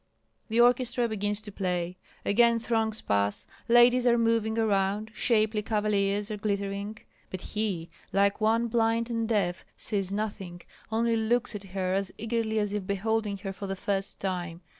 The 0.49 0.59
orchestra 0.59 1.07
begins 1.07 1.41
to 1.41 1.51
play; 1.51 1.95
again 2.25 2.57
throngs 2.57 3.01
pass. 3.01 3.45
Ladies 3.67 4.07
are 4.07 4.17
moving 4.17 4.57
around, 4.57 5.11
shapely 5.13 5.61
cavaliers 5.61 6.31
are 6.31 6.37
glittering; 6.37 6.97
but 7.29 7.41
he, 7.41 7.87
like 8.11 8.41
one 8.41 8.67
blind 8.67 9.11
and 9.11 9.29
deaf, 9.29 9.63
sees 9.77 10.11
nothing, 10.11 10.61
only 10.91 11.15
looks 11.15 11.53
at 11.53 11.65
her 11.75 11.93
as 11.93 12.11
eagerly 12.17 12.57
as 12.57 12.73
if 12.73 12.87
beholding 12.87 13.37
her 13.45 13.53
for 13.53 13.67
the 13.67 13.75
first 13.75 14.19
time. 14.19 14.61